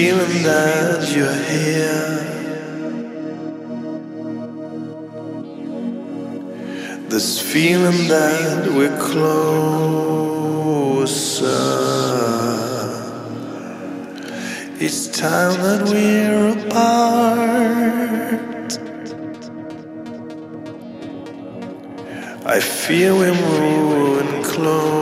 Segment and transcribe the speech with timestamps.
[0.00, 2.12] feeling that you're here.
[7.10, 9.90] This feeling that we're closer.
[14.84, 17.18] It's time that we're apart.
[22.46, 24.99] I feel we're moving closer.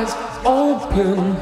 [0.00, 1.36] Eyes open.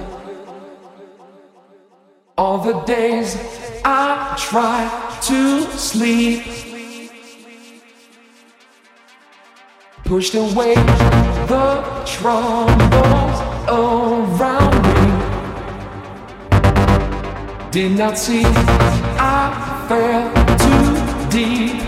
[2.37, 3.37] All the days
[3.85, 4.88] I try
[5.23, 6.42] to sleep.
[10.05, 10.75] Pushed away
[11.53, 15.05] the troubles around me.
[17.71, 18.44] Did not see
[19.21, 21.88] I fell too deep.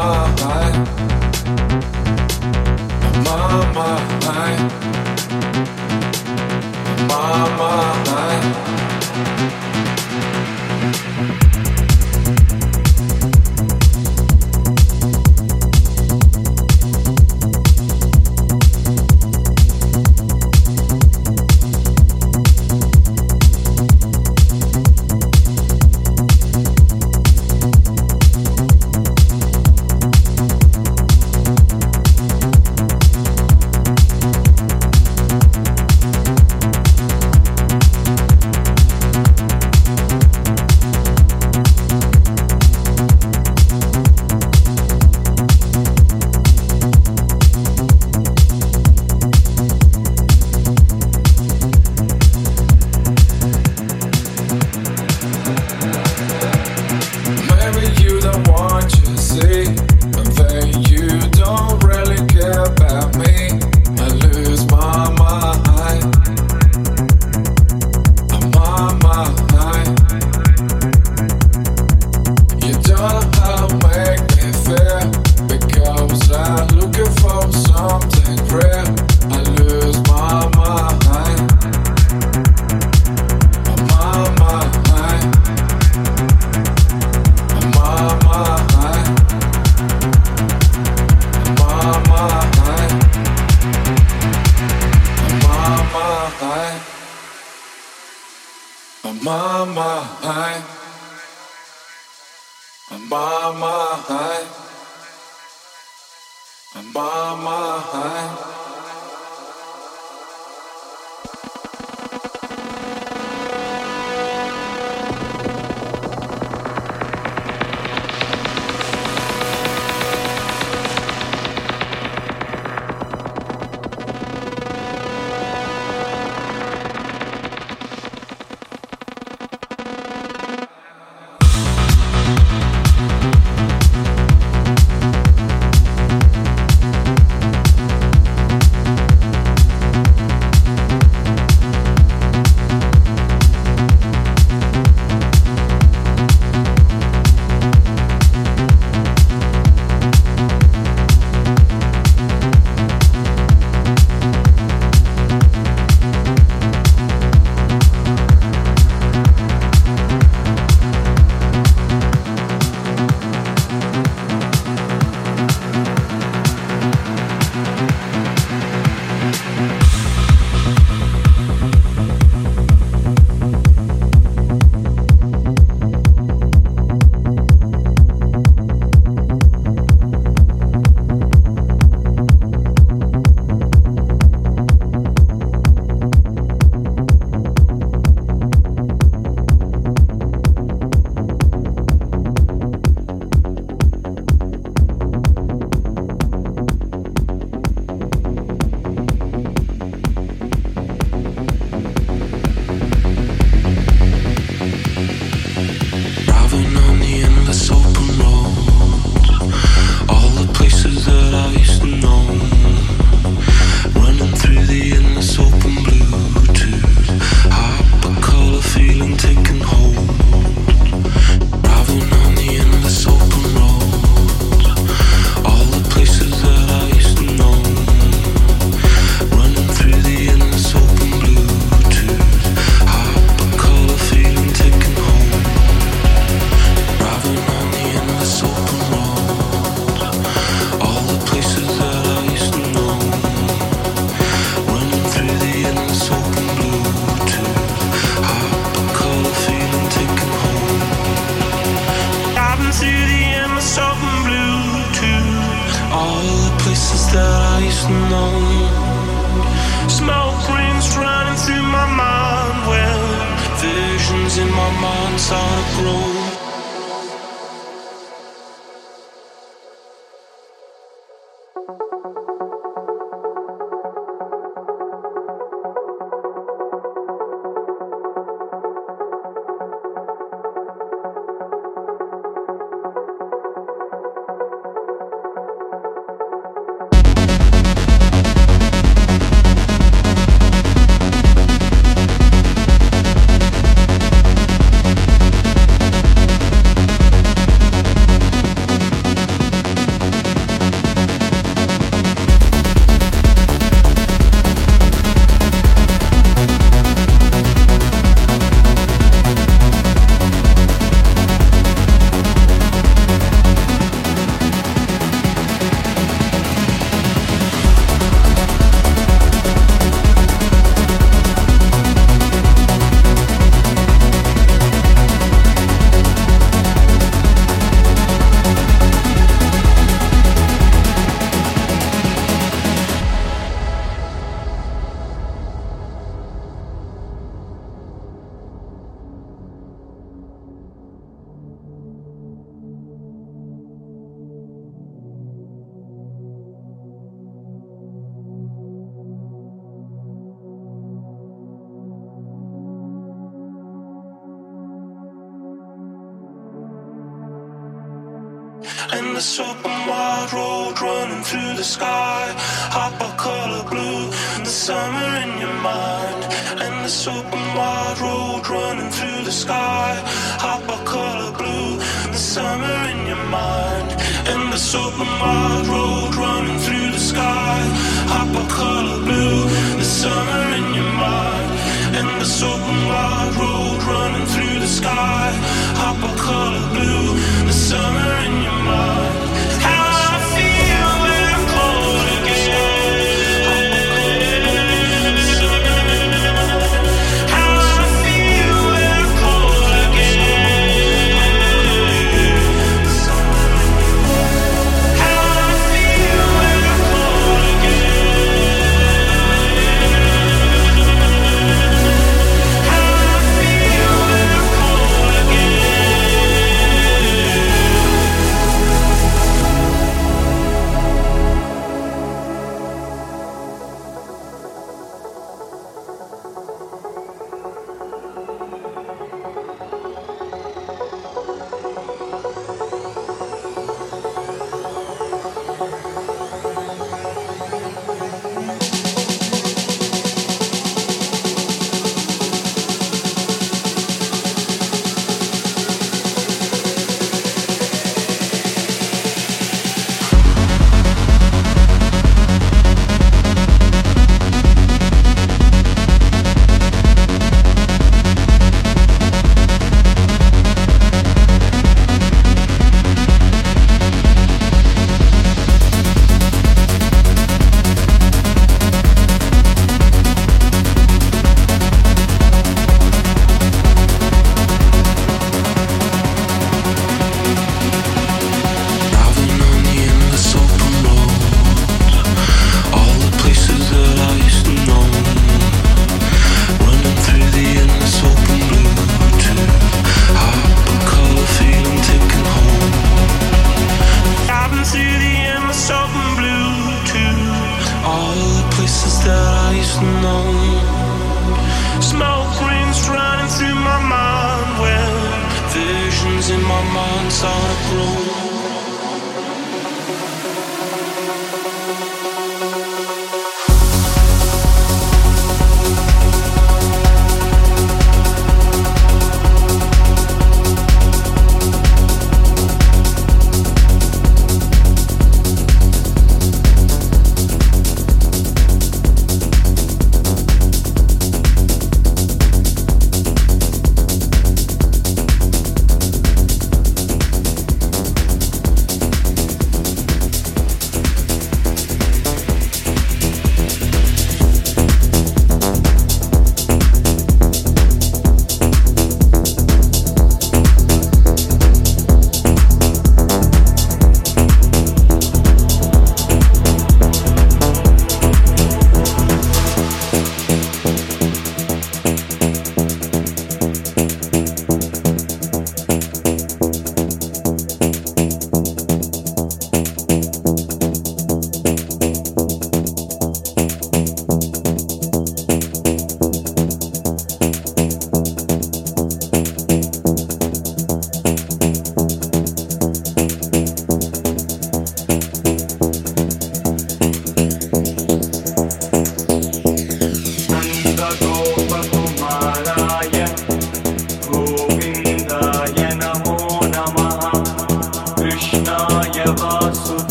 [0.00, 1.19] my.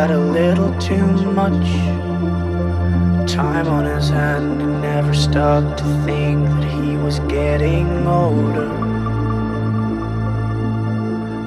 [0.00, 1.68] had a little too much
[3.30, 8.70] time on his hand and never stopped to think that he was getting older.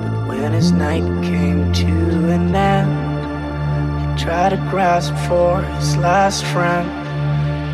[0.02, 1.94] But when his night came to
[2.38, 6.90] an end, he tried to grasp for his last friend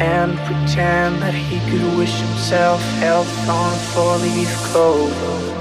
[0.02, 5.53] and pretend that he could wish himself health on four leaf clover.